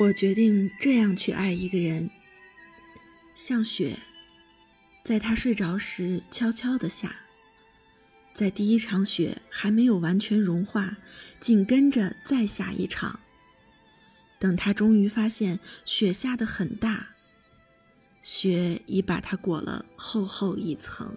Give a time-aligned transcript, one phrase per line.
[0.00, 2.10] 我决定这样去爱一个人，
[3.34, 4.00] 像雪，
[5.04, 7.14] 在他睡着时悄悄地下，
[8.34, 10.96] 在第一场雪还没有完全融化，
[11.38, 13.20] 紧跟着再下一场。
[14.40, 17.10] 等他终于发现雪下的很大，
[18.22, 21.16] 雪已把它裹了厚厚一层。